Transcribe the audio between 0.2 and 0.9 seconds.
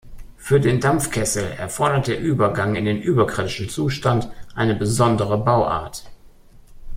Für den